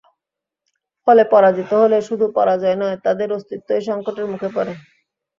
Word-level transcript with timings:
ফলে 1.07 1.23
পরাজিত 1.33 1.71
হলে 1.81 1.97
শুধু 2.01 2.25
পরাজয় 2.37 2.77
নয়, 2.81 2.97
তাদের 3.05 3.27
অস্তিত্বই 3.37 3.81
সংকটের 3.89 4.25
মুখে 4.31 4.49
পড়ে। 4.55 4.73